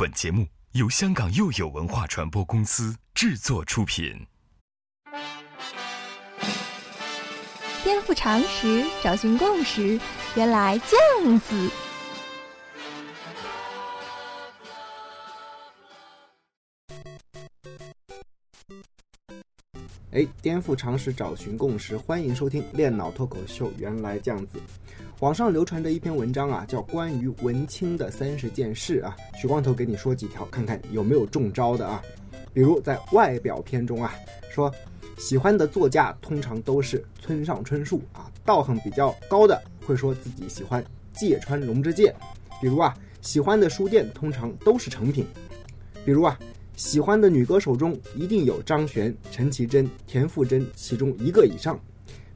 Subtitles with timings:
[0.00, 4.28] 本节目由香港又有文化传播公司制作出品。
[7.82, 9.98] 颠覆常识，找寻共识，
[10.36, 11.70] 原来这样子。
[20.12, 23.68] 哎，颠覆常识，找寻共识，欢迎收听《练脑脱口秀》。
[23.76, 24.60] 原来这样子，
[25.20, 29.16] 网上流传着一篇文章啊，叫《关于文青的三十件事》啊。
[29.36, 32.00] 许光头给你说几条，看看有没有中招的啊。
[32.52, 34.14] 比如在外表篇中啊，
[34.48, 34.72] 说
[35.16, 42.14] 喜欢的作家通常都是村上春树啊，道行比较高的会说自己喜欢芥川龙之介。
[42.60, 45.26] 比如啊，喜欢的书店通常都是成品。
[46.04, 46.38] 比如啊。
[46.76, 51.76] 喜欢的女歌手中一定有张悬、陈绮贞、田馥甄其中一个以上，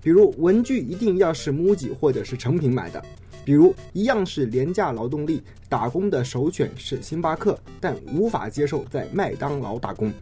[0.02, 3.00] 比如文具一定要是 MUJI 或者是成品买的，
[3.44, 10.12] 比如一样是廉价劳动力，打工的首选是星巴克，但无法接受在麦当劳打工。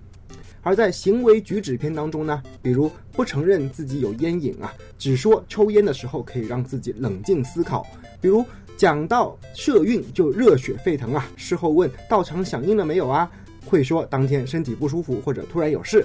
[0.62, 7.86] 而在行为举止篇当中呢，比如不承认自己有烟瘾啊，只说抽烟的时候可以让自己冷静思考，
[8.20, 8.44] 比如
[8.76, 13.30] 讲到社运就热血沸腾啊，事后问到场响应了没有啊？
[13.64, 16.04] 会说当天身体不舒服或者突然有事，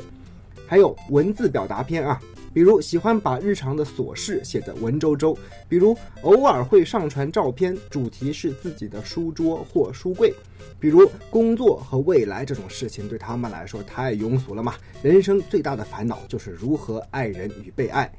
[0.66, 2.22] 还有文字表达篇啊，
[2.56, 10.34] 比如喜欢把日常的琐事写得文绉绉，比如偶尔会上传照片，主题是自己的书桌或书柜，
[10.80, 18.10] 比如工作和未来这种事情对他们来说太庸俗了嘛，人生最大的烦恼就是如何爱人与被爱。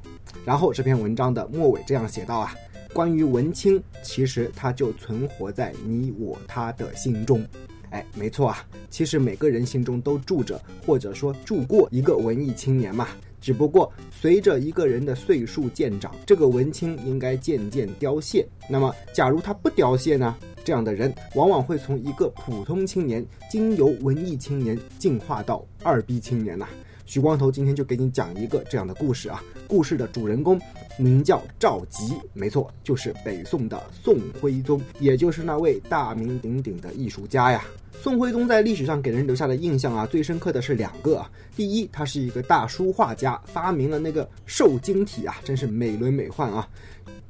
[0.44, 2.54] 然后这篇文章的末尾这样写道啊，
[2.92, 7.42] 关于文青，其实他就存活在你我他的心中。
[7.88, 13.08] 哎，没错啊，其实每个人心中都住着，或者说住过一个文艺青年嘛。
[13.46, 18.44] 只不过随着一个人的岁数渐长，这个文青应该渐渐凋谢。
[18.68, 20.36] 那么，假如他不凋谢呢？
[20.64, 26.66] 这样的人往往会从一个普通青年，经由文艺青年进化到二逼青年呐。
[27.04, 29.40] 许光头今天就给你讲一个这样的故事啊。
[29.68, 30.60] 故事的主人公
[30.96, 37.64] 名叫赵佶，没错，就是北宋的宋徽宗，也就是那位大名鼎鼎的艺术家呀。
[38.02, 41.30] 宋徽宗在历史上给人留下的印象啊，最深刻的是两个啊。
[41.56, 46.68] 第一，他是一个大书画家，发明了那个瘦金体啊，真是美轮美奂啊。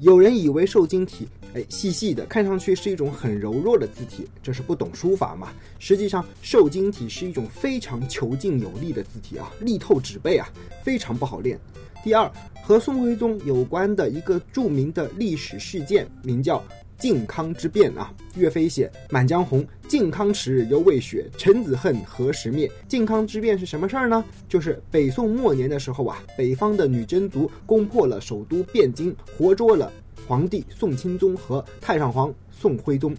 [0.01, 5.49] 有人以为瘦金体，哎，细细的，看上去是一种很柔弱的字体，这是不懂书法嘛。
[5.79, 10.49] 实际上，瘦金体是一种非常遒劲有力的字体啊，力透纸背啊，
[10.83, 11.59] 非常不好练。
[12.03, 12.31] 第二，
[12.63, 16.63] 和宋徽宗有关的一个著名的历史事件，名叫
[16.99, 18.13] 靖康之变啊。
[18.37, 22.71] 岳飞写《满江红》，靖康耻犹未雪，臣子恨何时灭？
[22.87, 24.25] 靖康之变是什么事儿呢？
[24.49, 29.93] 就是北宋末年的时候啊，北方的女真族攻破了首都汴京，活捉了
[30.29, 33.17] 皇帝宋钦宗和太上皇宋徽宗。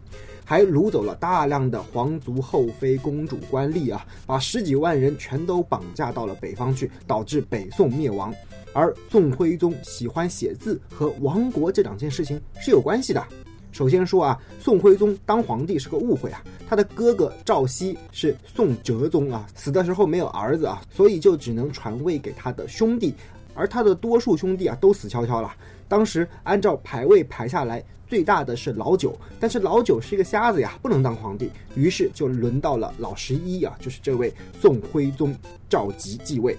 [0.50, 8.34] 还掳走了大量的皇族后妃、公主、官吏啊，把十几万人全都绑架到了北方去，导致北宋灭亡。
[8.78, 13.26] 而宋徽宗喜欢写字和亡国这两件事情是有关系的。
[13.72, 23.16] 首先说啊，宋徽宗当皇帝是个误会啊，他的哥哥赵熙是宋哲宗啊，死的时候没有儿子啊，所以就只能传位给他的兄弟，
[23.56, 25.52] 而他的多数兄弟啊都死翘翘了。
[25.88, 27.84] 当时按照排位排下来。
[28.10, 35.36] 最大的是老九，但是老九是一个瞎子呀，不能当皇帝，于是就轮到了老十一啊，就是这位宋徽宗
[35.68, 36.56] 赵佶继位，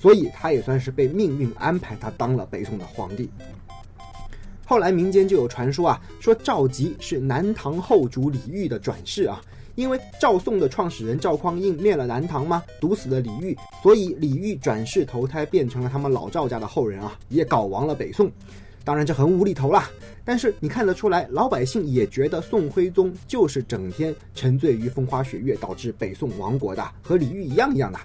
[0.00, 3.28] 所以他也算是被命运安排，他当了北宋的皇帝。
[4.64, 9.42] 后来民间就有传说啊，说赵佶是南唐后主李煜的转世啊，
[9.74, 18.30] 因为赵宋的创始人赵匡胤灭了南唐嘛，毒死了李煜，所以李煜转世投胎变成了他们老赵家的后人啊，也搞亡了北宋。
[18.84, 19.90] 当然这很无厘头啦，
[20.24, 27.98] 但是你看得出来，老百姓也觉得宋徽宗就是整天沉醉于风花雪月，导致北宋亡国的，和李煜一样一样的。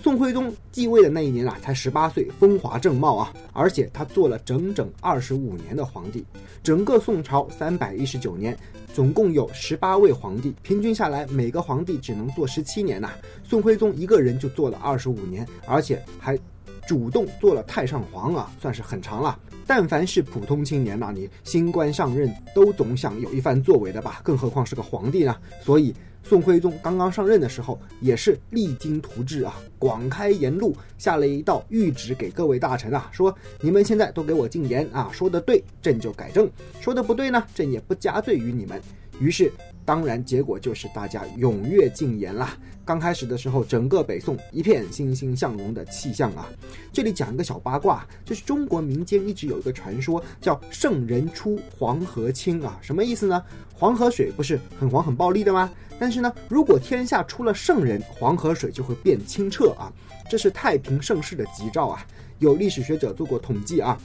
[0.00, 6.24] 宋徽宗继位的那一年啊，才十八岁，风华正茂啊，而且他做了整整二十五年的皇帝。
[6.62, 8.56] 整个宋朝三百一十九年，
[8.94, 13.10] 总共有十八位皇帝，平均下来每个皇帝只能做十七年呐。
[13.42, 16.38] 宋徽宗一个人就做了二十五年，而且还
[16.86, 19.36] 主动做了太上皇啊，算是很长了。
[19.66, 24.20] 但凡是普通青年呐，你新官上任都总想有一番作为的吧？
[24.22, 25.36] 更何况是个皇帝呢？
[25.60, 25.92] 所以
[26.28, 36.46] 宋徽宗刚刚上任的时候，也是励精图治啊，广开言路，下了一道谕旨给各位大臣啊，说你们现在都给我禁言啊，说的对，朕就改正；
[36.82, 38.78] 说的不对呢，朕也不加罪于你们。
[39.18, 39.50] 于是
[39.88, 42.54] 当然结果就是大家踊跃进言啦。
[42.84, 46.46] 刚开始的时候，整个北宋一片欣欣向荣的气象啊。
[46.92, 53.42] 这里讲一个小八卦，就是中国民间一直有一个传说，叫“圣人出，黄河清”啊，什么意思呢？
[53.72, 55.72] 黄河水不是很黄很暴力的吗？
[55.98, 59.90] 但是呢，如果天下出了圣人，黄河水就会变清澈啊，
[60.28, 62.06] 这是太平盛世的吉兆啊。
[62.40, 63.98] 有历史学者做过统计啊。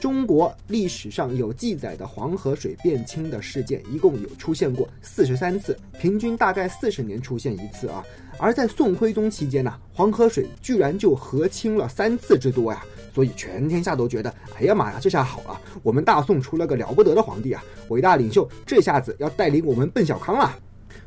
[0.00, 8.04] 中国历史上有记载的黄河水变清的事件，一共有出现过四十三次，平均大概四十年出现一次啊。
[8.38, 12.84] 而在宋徽宗期间呢，黄河水居然就河清了三次之多呀！
[13.12, 20.56] 所以全天下都觉得，哎呀妈呀，这下好了，我们大宋出了个了不得的皇帝啊，伟大领袖，这下子要带领我们奔小康了。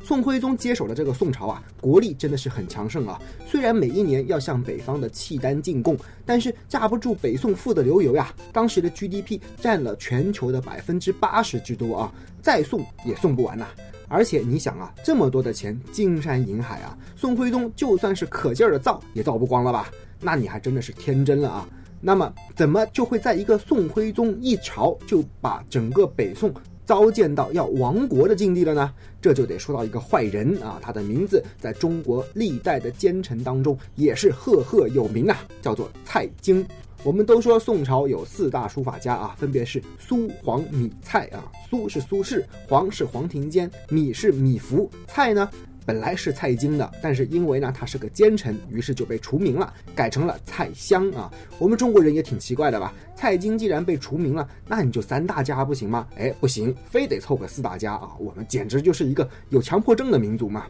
[0.04, 3.20] 宋徽宗接手了这个宋朝啊，国力真的是很强盛啊。
[3.46, 5.96] 虽然每一年要向北方的契丹进贡，
[6.26, 8.34] 但是架不住北宋富得流油呀。
[8.52, 12.12] 当时的 GDP 占了全球的百分之八十之多啊，
[12.42, 13.66] 再送也送不完呐。
[14.08, 19.88] 而且你想啊，这么多的钱，金山银海啊，宋徽宗就算是可劲儿的造，也造不光了吧？
[20.20, 21.68] 那你还真的是天真了啊。
[22.00, 26.52] 那么怎么就会在一个宋徽宗一朝就把整个北宋？
[26.84, 36.66] 糟践到要亡国的境地了呢，这就得说到一个坏人啊，他的名字在中国历代的奸臣当中也是赫赫有名啊，叫做蔡京。
[37.04, 45.48] 我们都说宋朝有四大书法家啊，分别是苏黄米蔡啊，苏是苏轼，黄是黄庭坚，米是米芾，蔡呢？
[45.84, 51.32] 本来是蔡京的，但是因为呢他是个奸臣，于是就被除名了，改成了蔡襄啊。
[51.58, 52.92] 我们中国人也挺奇怪的吧？
[53.16, 56.06] 蔡京既然被除名了，那你就三大家不行吗？
[56.16, 58.10] 哎，不行，非得凑个四大家啊！
[58.18, 60.66] 我们简直就是一个有强迫症的民族嘛。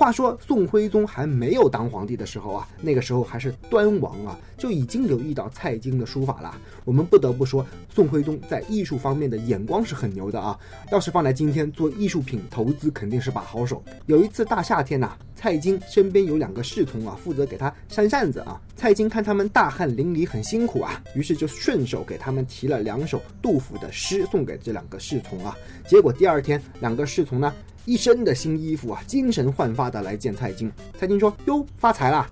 [0.00, 6.58] 话说宋徽宗还没有当皇帝的时候啊，那个时候还是端王啊，就已经留意到蔡京的书法了。
[6.86, 10.58] 我们不得不说，宋徽宗在艺术方面的眼光是很牛的啊。
[10.90, 13.84] 要是放在今天做艺术品投资，肯定是把好手。
[14.06, 18.58] 有一次大夏天呐，蔡京身边有两个侍从啊，负责给他扇扇子啊。
[18.74, 25.54] 蔡京看他们大汗淋漓，很辛苦啊，于是就顺手给他们提了两首杜甫的诗送给这两个侍从啊。
[25.86, 27.52] 结果第二天，两个侍从呢。
[27.84, 30.70] 一身的新衣服啊，精神焕发的来见蔡京。
[30.98, 32.26] 蔡京说：“哟，发财了。”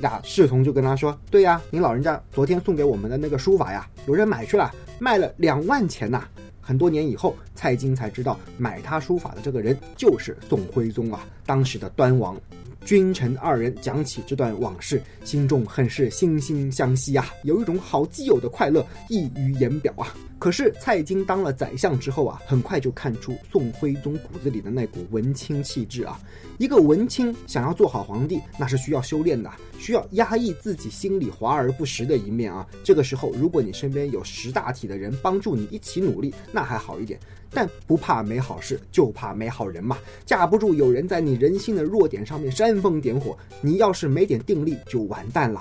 [0.00, 6.26] 俩侍从就跟他说：“对呀，您老人家昨天送给我们的那个书法呀，有人买去了，卖了两万钱呐。”
[6.62, 12.40] 很多年以后，蔡京才知道买他书法的这个人就是宋徽宗啊，当时的端王。
[12.82, 20.14] 君臣二人讲起这段往事，心中很是惺惺相惜啊，有一种好基友的快乐溢于言表啊。
[20.40, 26.18] 可是蔡京当了宰相之后啊，很快就看出宋徽宗骨子里的那股文青气质啊。
[26.56, 32.66] 一个文青想要做好皇帝，那是需要修炼的，需要压抑自己心里华而不实的一面啊。
[32.82, 37.20] 这个时候，如果你身边有识大体的人帮助你一起努力，那还好一点。
[37.52, 39.98] 但不怕没好事，就怕没好人嘛。
[40.24, 45.60] 架不住有人在你人性的弱点上面煽风点火，你要是没点定力，就完蛋了。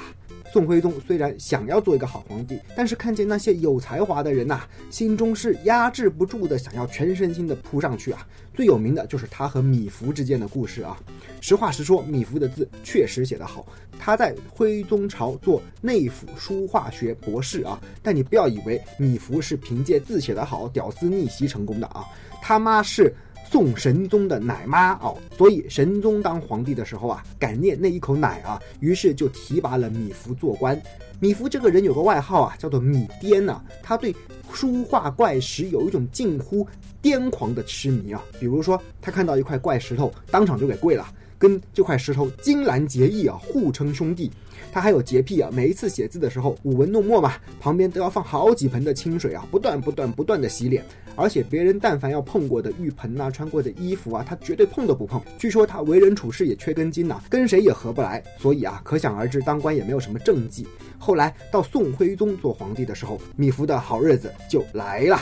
[0.51, 8.27] 宋徽宗虽然想要做一个好皇帝，但是看见那些有才华的人呐，心中是压制不住的，想要全身心的扑上去啊。
[8.53, 10.97] 最有名的就是他和米芾之间的故事啊。
[11.39, 13.65] 实话实说，米芾的字确实写得好，
[13.99, 17.79] 他在徽宗朝做内府书画学博士啊。
[18.01, 22.03] 但你不要以为米芾是凭借字写得好，屌丝逆袭成功的啊，
[22.41, 23.13] 他妈是。
[23.51, 30.79] 宋神宗的奶妈哦，所以神宗当皇帝的时候啊，感念那一口奶啊，于是就提拔了米芾做官。
[31.19, 33.59] 米芾这个人有个外号啊，叫做米癫呐。
[33.81, 34.15] 他对
[34.53, 36.65] 书画怪石有一种近乎
[37.01, 38.23] 癫狂的痴迷啊。
[38.39, 41.07] 比如说，他看到一块怪石头，当场就给跪了，
[41.39, 44.29] 跟这块石头金兰结义啊，互称兄弟。
[44.71, 50.83] 他还有洁癖啊，每一次写字的时候舞文弄墨嘛，旁边都要放好几盆的清水啊，不断不断不断的洗脸。
[51.15, 55.19] 而且别人但凡要碰过的浴盆呐、穿过的衣服啊，他绝对碰都不碰。
[55.39, 58.23] 据说他为人处事也缺根筋呐，跟谁也合不来。
[58.37, 60.67] 所以啊，可想而知，当官也没有什么政绩。
[60.99, 65.19] 后来到宋徽宗做皇帝的时候，米芾的好日子就来了。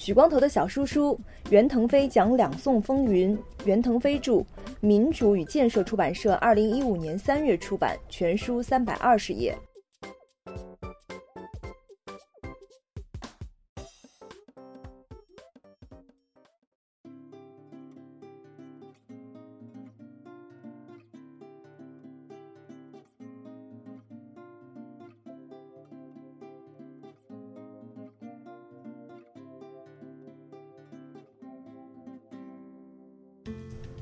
[0.00, 4.42] 许光头的小叔叔袁腾飞讲两宋风云，袁腾飞著，
[4.80, 9.54] 民主与建设出版社二零一五年三月出版，全书三百二十页。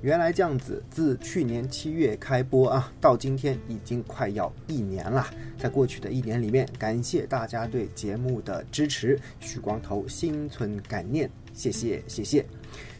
[0.00, 5.26] 原来这样子，自去年七月开播啊，到今天已经快要一年了。
[5.58, 12.46] 在过去的一年里面，感谢大家对节目的支持，许光头心存感念，谢谢谢谢。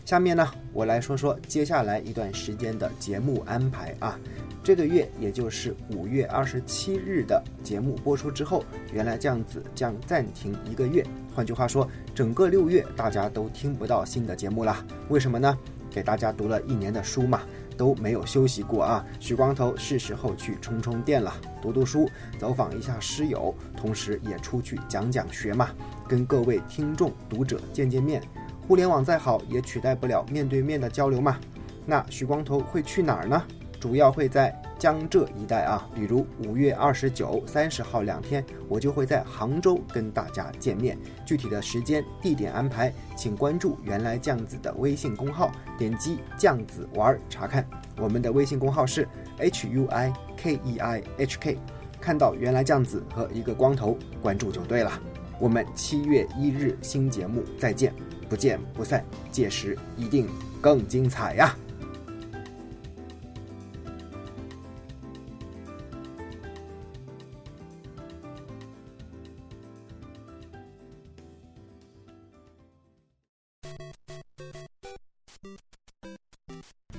[0.05, 4.19] 下面呢，我来说说接下来一段时间的节目安排啊。
[4.64, 11.05] 这个月，也就是五月二十七日的节目播出之后，原来这样子将暂停一个月。
[11.33, 14.85] 换句话说，整个六月大家都听不到新的节目了。
[15.11, 15.57] 为什么呢？
[15.99, 17.40] 给大家读了一年的书嘛，
[17.76, 19.05] 都没有休息过啊。
[19.19, 25.71] 许光头是时候去充充电了，读读书，走访一下师友，同时也出去讲讲学嘛，
[26.07, 28.23] 跟各位听众读者见见面。
[28.69, 31.37] 互联网再好，也取代不了面对面的交流嘛。
[31.85, 33.43] 那许光头会去哪儿呢？
[33.81, 40.97] 主要会在江浙一带啊，比如五月二十九、三十号两天，我就会在杭州跟大家见面。
[41.26, 47.68] 具体的时间、地点安排，请关注“原来酱子”的微信公号，点击“酱子玩”查看。
[47.99, 49.08] 我们的微信公号是
[49.38, 51.58] h u i k e i h k，
[52.00, 54.92] 看到“原来酱子”和一个光头，关注就对了。
[55.40, 57.92] 我们七月一日新节目再见。
[58.28, 60.28] 不见不散，届时一定
[60.61, 61.56] 更精彩呀！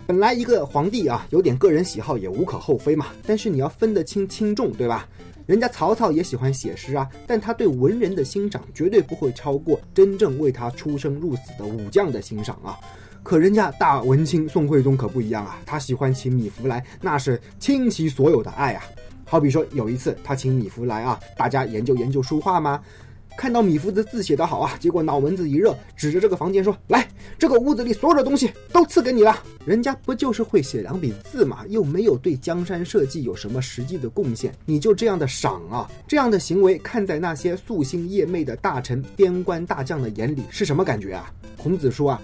[0.10, 5.08] 本来一个皇帝啊，有点个人喜好也无可厚非嘛，但是你要分得清轻重，对吧？
[5.46, 12.76] 人家曹操也喜欢写诗啊，但他对文人的欣赏绝对不会超过真正为他出生入死的武将的欣赏啊。
[13.22, 18.84] 可人家大文卿宋徽宗可不一样啊，他喜欢请米芾来，那是倾其所有的爱啊。
[19.26, 22.82] 好比说有一次他请米芾来啊，大家研究研究书画吗？
[23.38, 27.08] 看到米芾的字写得好啊，结果脑门子一热，指着这个房间说：“来，
[27.38, 35.90] 这个屋子里所有的东西都赐给你了。”人家不就是会写两笔字嘛，又没有对江山社稷有什么实际的贡献，你就这样的赏啊？
[36.08, 41.32] 这样的行为看在那些夙兴夜寐的大臣、边关大将的眼里是什么感觉啊？
[41.56, 42.22] 孔子说啊，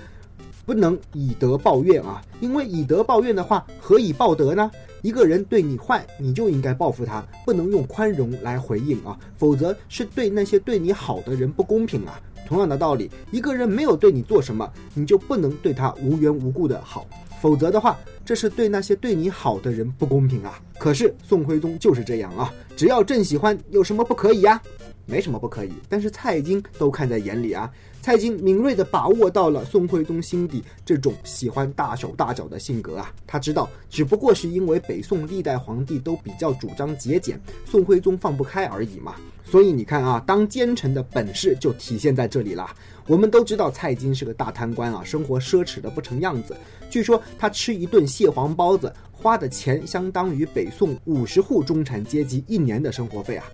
[0.65, 4.71] 不能以德报怨啊，因为以德报怨的话，何以报德呢？
[5.01, 12.19] 一个人对你坏，你就应该报复他，不能用宽容来回应啊，否则是对那些对你好的人不公平啊。
[12.45, 17.05] 同样的道理，一个人没有对你做什么，你就不能对他无缘无故的好，
[17.41, 20.59] 否则的话，这是对那些对你好的人不公平啊。
[20.77, 24.61] 可是宋徽宗就是这样啊，只要朕喜欢，有什么不可以呀？
[25.05, 27.71] 没什么不可以，但是蔡京都看在眼里啊。
[28.01, 39.15] 蔡京敏锐地把握到了宋徽宗心底这种喜欢大手大脚的性格啊，他知道只不过是因为北宋历代皇帝都比较主张节俭，宋徽宗放不开而已嘛。
[39.43, 42.69] 所以你看啊，当奸臣的本事就体现在这里了。
[43.07, 46.55] 我们都知道蔡京是个大贪官啊，生活奢侈的不成样子。
[46.91, 53.45] 据说他吃一顿蟹黄包子花的钱相当于北宋五十户中产阶级一年的生活费啊，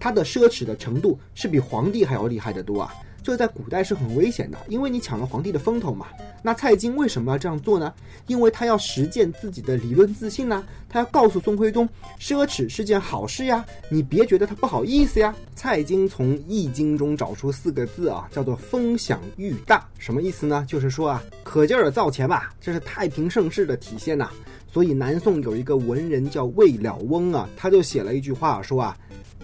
[0.00, 2.92] 他的奢侈的程度是比皇帝还要厉害的多啊。
[3.22, 6.06] 这在古代是很危险的，因为你抢了皇帝的风头嘛。
[6.42, 7.92] 那蔡京为什么要这样做呢？
[8.26, 10.64] 因为他要实践自己的理论自信呢。
[10.88, 11.86] 他要告诉宋徽宗，
[12.18, 15.36] 奢侈是件好事呀，你别觉得他不好意思呀。
[15.54, 20.64] 蔡京从《易经》中找出四个字啊，叫做“风享欲大”，什么意思呢？
[20.66, 24.30] 就是说啊，可劲儿造钱吧，这是太平盛世的体现呐。
[24.72, 28.96] 所以南宋有一个文人叫魏了翁啊，他就写了一句话说啊。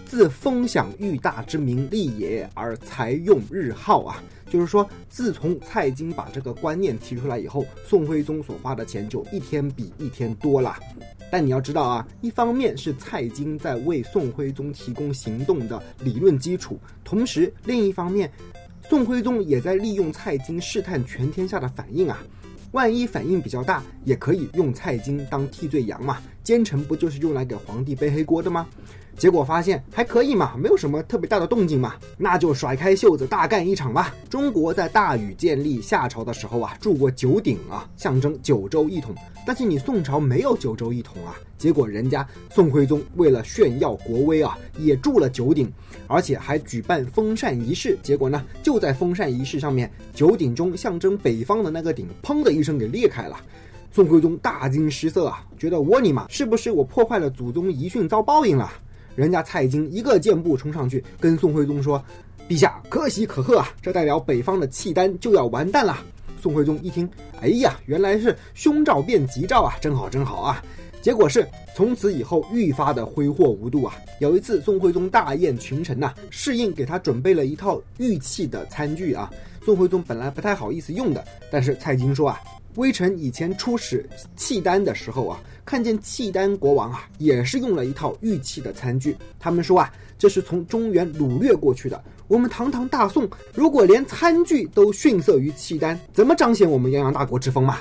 [0.07, 10.77] 自风享欲大之名利也，而财用日耗啊，就是说，自从蔡京把这个观念提出来以后，宋徽宗所花的钱就一天比一天多了。
[11.29, 18.31] 但你要知道啊，一方面是蔡京在为宋徽宗提供行动的理论基础，同时另一方面，
[18.87, 22.23] 宋徽宗也在利用蔡京试探全天下的反应啊。
[22.71, 26.17] 万一反应比较大，也可以用蔡京当替罪羊嘛。
[26.43, 28.65] 奸臣不就是用来给皇帝背黑锅的吗？
[29.17, 34.13] 结果发现还可以嘛，没有什么特别大的动静嘛，那就甩开袖子大干一场吧。
[34.29, 39.15] 中国在大禹建立夏朝的时候啊，铸过九鼎啊，象征九州一统。
[39.43, 45.71] 但是你宋朝没有九州一统啊，结果人家宋徽宗为了炫耀国威啊，也铸了九鼎，
[46.05, 47.97] 而且还举办封禅仪式。
[48.03, 53.35] 结果呢，就在封禅仪式上面，九鼎中象征北方的那个鼎，砰的一声给裂开了。
[53.91, 58.71] 宋徽宗大惊失色啊，觉得我尼玛是不是我破坏了祖宗遗训遭报应了？
[59.17, 61.99] 人家蔡京一个箭步冲上去，跟宋徽宗说
[62.47, 65.97] ：“陛下可喜可贺啊，这代表北方的契丹就要完蛋了。”
[66.39, 67.09] 宋徽宗一听，
[67.41, 70.63] 哎呀，原来是凶兆变吉兆啊，真好真好啊！
[71.01, 73.95] 结果是从此以后愈发的挥霍无度啊。
[74.19, 79.33] 有一次，宋徽宗大宴群臣呐，侍应给他准备了一套玉器的餐具啊。
[79.65, 82.39] 宋徽宗本来不太好意思用的，但是蔡京说啊。
[82.77, 89.17] 微臣以前出使契丹的时候啊，看见契丹国王啊，也是用了一套玉器的餐具。
[89.39, 92.01] 他们说啊，这是从中原掳掠过去的。
[92.27, 97.79] 我们堂堂大宋，如果连餐具都逊色于契丹，怎么彰显我们泱泱大国之风嘛？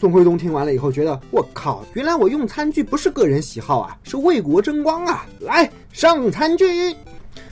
[0.00, 5.26] 宋徽宗听完了以后，觉得我靠，原来我用餐具不是个人喜好啊，是为国争光啊！
[5.40, 6.64] 来上餐具。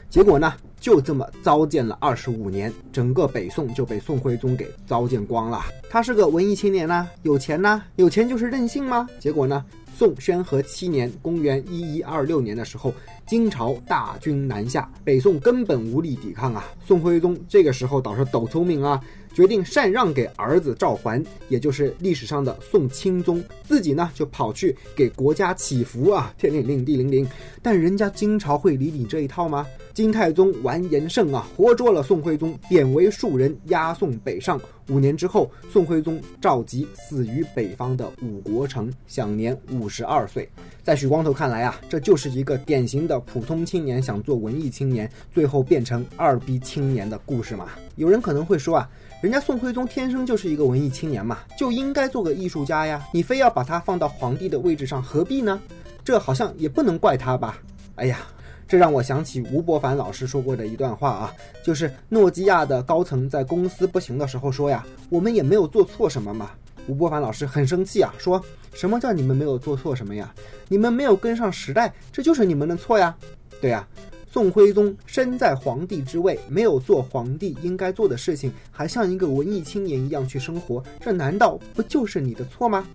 [0.09, 5.63] 结果呢，就这么糟践了二十五年，整个北宋就被宋徽宗给糟践光了。
[5.89, 9.09] 他是个文艺青年呐，有钱呐，有钱就是任性吗？
[9.19, 9.65] 结果呢，
[9.97, 12.93] 宋宣和七年（公元一一二六年）的时候。
[13.27, 16.71] 金朝大军南下，北宋根本无力抵抗啊！
[16.87, 27.27] 宋徽宗这个时候倒是抖聪明啊，决定禅让给儿子赵桓，也就是历史上的宋钦宗，自己呢就跑去给国家祈福啊，天灵灵地灵灵。
[27.63, 29.67] 但人家金朝会理你这一套吗？
[29.95, 34.61] 金太宗完颜晟啊，活捉了宋徽宗，贬为庶人，押送北上。
[34.89, 40.49] 五年之后，宋徽宗赵佶死于北方的五国城，享年五十二岁。
[40.83, 47.69] 在许光头看来啊，这就是一个典型的普通青年想做文艺青年，最后变成二逼青年的故事嘛。
[47.97, 48.91] 有人可能会说啊，
[49.23, 55.61] 人家宋徽宗天生就是一个文艺青年嘛，就应该做个艺术家呀，你非要把他放到皇帝的位置上，何必呢？
[56.05, 57.59] 这好像也不能怪他吧？
[57.95, 58.19] 哎呀。
[58.67, 66.51] 这让我想起吴伯凡老师说过的一段话啊，就是诺基亚的高层在公司不行的时候说呀，我们也没有做错什么嘛。
[66.87, 68.43] 吴伯凡老师很生气啊，说
[68.73, 70.35] 什么叫你们没有做错什么呀？
[70.69, 73.15] 你们没有跟上时代，这就是你们的错呀。
[73.61, 73.87] 对呀，
[74.31, 82.87] 宋徽宗身在皇帝之位，没有做皇帝应该做的事情，还像一个文艺青年一样去生活，这难道不就是你的错吗？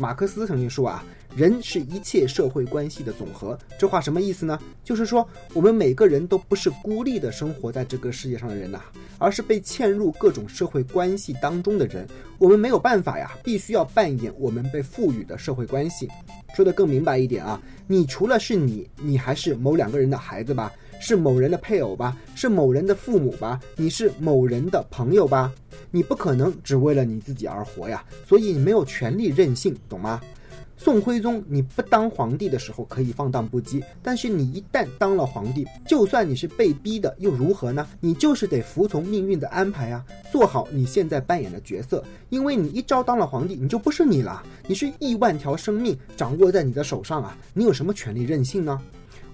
[0.00, 1.04] 马克思曾经说啊。
[1.36, 4.58] 人是一切社会关系的总和，这话什么意思呢？
[4.82, 8.80] 就是说，我们每个人都不是孤立的生活在这个世界上的人呐，
[9.16, 12.04] 而是被嵌入各种社会关系当中的人。
[12.36, 16.08] 我们没有办法呀，必须要扮演我们被赋予的社会关系。
[16.52, 25.52] 说的更明白一点啊，你除了是你，你还是某两个人的孩子吧，是某人的配偶吧，是某人的父母吧，你是某人的朋友吧？
[25.90, 30.20] 你不可能只为了你自己而活呀，所以你没有权利任性，懂吗？
[30.82, 37.86] 宋徽宗，你不当皇帝的时候可以放荡不羁，但是你一旦当了皇帝，就算你是被逼的，又如何呢？
[38.00, 48.80] 你就是得服从命运的安排啊，做好你现在扮演的角色，因为你一朝当了皇帝，你就不是你了，你是亿万条生命掌握在你的手上啊，你有什么权利任性呢？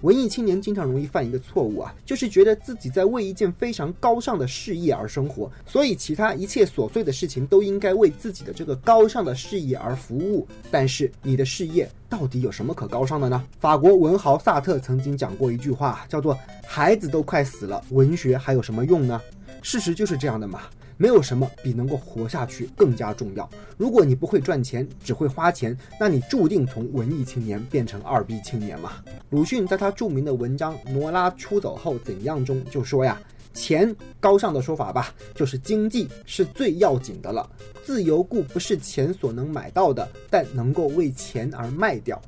[0.01, 10.47] 文艺青年经常容易犯一个错误啊，就是觉得自己在为一件非常高尚的事业而生活，所以其他一切琐碎的事情都应该为自己的这个高尚的事业而服务。
[10.69, 13.43] 但是你的事业到底有什么可高尚的呢？
[13.59, 19.19] 法国文豪萨特曾经讲过一句话，叫做“孩子都快死了，文学还有什么用呢？”
[19.63, 20.61] 事实就是这样的嘛。
[20.97, 23.49] 没有什么比能够活下去更加重要。
[23.77, 28.93] 如果你不会赚钱，只会花钱，那你注定从文艺青年变成二逼青年嘛。
[29.29, 33.21] 鲁迅在他著名的文章《挪拉出走后怎样》中就说呀
[33.53, 37.49] ：“钱，高尚的说法吧，就是经济是最要紧的了。
[37.85, 42.21] 自由故不是钱所能买到的，但能够为钱而卖掉。”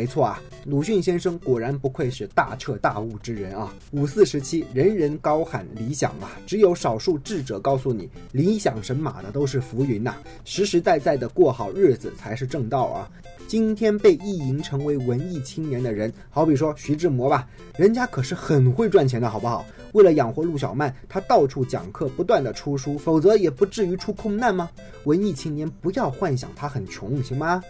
[0.00, 3.70] 没错啊，鲁迅先生果然不愧是大彻大悟之人啊！
[3.90, 13.10] 五四时期，人人高喊理想啊，只有少数智者告诉你，理想神马的都是浮云呐，实实在在的过好日子才是正道啊！
[13.46, 19.66] 今天被意淫成为文艺青年的人，好比说徐志摩吧，人家可是很会赚钱的，好不好？
[19.92, 24.70] 为了养活陆小曼，他到处讲课，不断的出书，否则也不至于出空难吗？
[25.04, 27.62] 文艺青年不要幻想他很穷，行吗？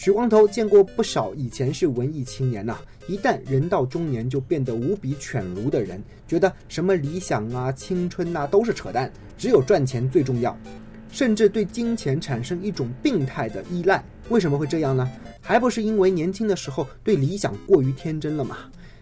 [0.00, 10.56] 许光头见过不少以前是文艺青年呐，一旦人到中年就变得无比犬儒的人，觉得什么理想啊、青春呐都是扯淡，只有赚钱最重要，
[11.12, 14.02] 甚至对金钱产生一种病态的依赖。
[14.30, 15.06] 为什么会这样呢？
[15.42, 18.56] 还不是因为年轻的时候对理想过于天真了嘛？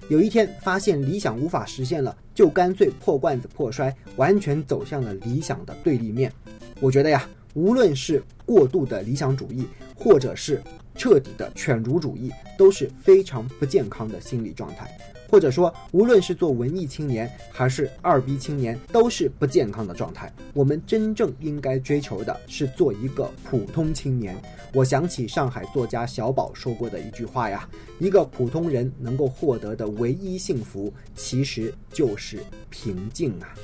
[0.08, 6.32] 有一天发现理想无法实现了，就干脆破罐子破摔，完全走向了理想的对立面。
[6.80, 10.60] 我觉得呀，无论是过度的理想主义，或者是
[10.98, 14.90] 彻底的犬儒主义都是非常不健康的心理状态，
[15.30, 20.30] 或者说，无论是做文艺青年还是二逼青年，都是不健康的状态。
[20.52, 24.36] 我们真正应该追求的是做一个普通青年。
[24.74, 27.68] 我想起上海作家小宝说过的一句话呀：
[28.00, 33.54] 一个普通人能够获得的唯一幸福，其实就是平静啊。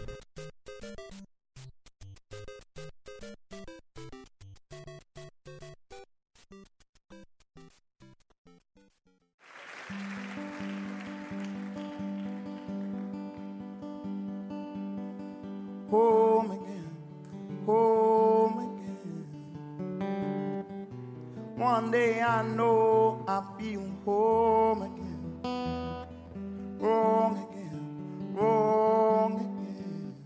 [21.95, 25.23] One day I know I feel home again.
[26.81, 30.17] Wrong again, wrong again.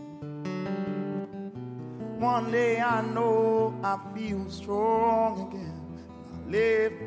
[2.19, 5.79] One day I know I feel strong again.
[6.33, 6.98] I lift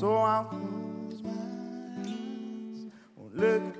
[0.00, 2.86] So I'll close my eyes,
[3.16, 3.79] won't look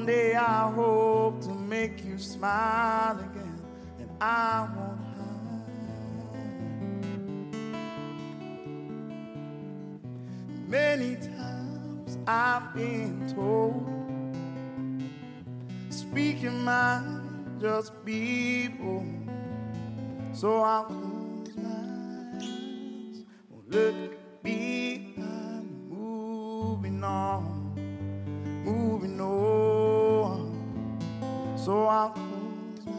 [0.00, 3.60] One day I hope to make you smile again,
[3.98, 5.68] and I won't hide.
[10.66, 13.84] Many times I've been told,
[15.90, 19.28] speak your mind, just be bold.
[20.32, 21.68] So I'll close my
[22.38, 24.89] eyes, won't look behind,
[31.70, 32.92] So I'll close my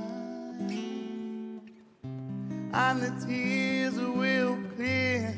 [2.74, 5.36] eyes, and the tears will clear.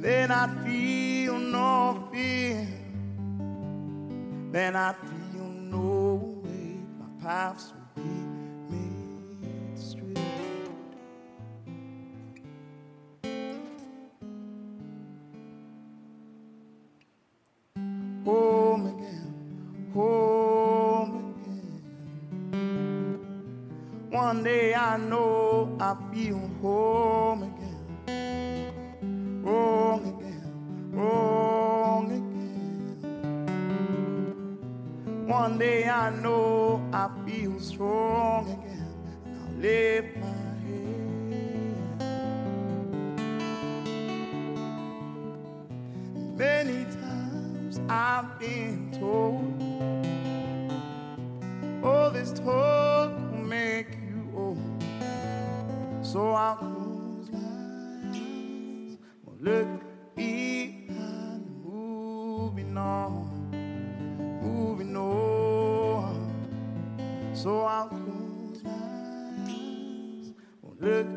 [0.00, 2.66] Then I feel no fear.
[4.50, 6.88] Then I feel no weight.
[6.98, 7.72] My paths
[25.92, 27.84] I feel home again.
[29.44, 32.96] Wrong again, wrong again.
[35.26, 38.88] One day I know I feel strong again.
[39.26, 40.32] And I'll lift my
[40.64, 42.00] head.
[46.38, 49.62] Many times I've been told,
[51.84, 53.01] oh, this talk
[56.12, 59.66] So I'll close my eyes, won't look
[60.14, 63.48] behind, moving on,
[64.42, 66.28] moving on.
[67.32, 71.11] So I'll close my eyes, won't look